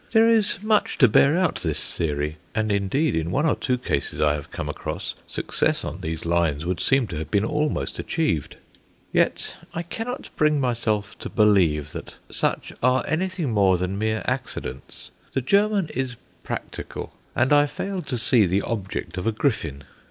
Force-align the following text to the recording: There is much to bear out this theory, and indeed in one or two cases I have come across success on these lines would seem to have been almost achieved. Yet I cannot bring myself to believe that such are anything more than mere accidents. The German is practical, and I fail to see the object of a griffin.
There 0.09 0.31
is 0.31 0.63
much 0.63 0.97
to 0.97 1.07
bear 1.07 1.37
out 1.37 1.59
this 1.59 1.95
theory, 1.95 2.37
and 2.55 2.71
indeed 2.71 3.15
in 3.15 3.29
one 3.29 3.45
or 3.45 3.55
two 3.55 3.77
cases 3.77 4.19
I 4.19 4.33
have 4.33 4.49
come 4.49 4.67
across 4.67 5.13
success 5.27 5.85
on 5.85 6.01
these 6.01 6.25
lines 6.25 6.65
would 6.65 6.79
seem 6.79 7.05
to 7.09 7.17
have 7.17 7.29
been 7.29 7.45
almost 7.45 7.99
achieved. 7.99 8.55
Yet 9.13 9.57
I 9.75 9.83
cannot 9.83 10.31
bring 10.35 10.59
myself 10.59 11.15
to 11.19 11.29
believe 11.29 11.91
that 11.91 12.15
such 12.31 12.73
are 12.81 13.03
anything 13.07 13.51
more 13.51 13.77
than 13.77 13.99
mere 13.99 14.23
accidents. 14.25 15.11
The 15.33 15.41
German 15.41 15.89
is 15.89 16.15
practical, 16.41 17.13
and 17.35 17.53
I 17.53 17.67
fail 17.67 18.01
to 18.01 18.17
see 18.17 18.47
the 18.47 18.63
object 18.63 19.19
of 19.19 19.27
a 19.27 19.31
griffin. 19.31 19.83